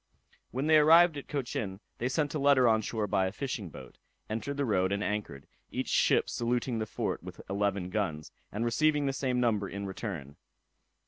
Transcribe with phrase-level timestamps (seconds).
[0.49, 3.99] When they arrived at Cochin, they sent a letter on shore by a fishing boat,
[4.31, 9.05] entered the road, and anchored, each ship saluting the fort with eleven guns, and receiving
[9.05, 10.37] the same number in return.